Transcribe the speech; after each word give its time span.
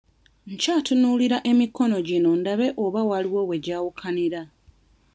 Nkyatunuulira 0.51 1.37
emikono 1.51 1.97
gino 2.07 2.31
ndabe 2.39 2.67
oba 2.85 3.01
waliwo 3.09 3.41
we 3.49 3.55
gyawukanira. 3.65 4.41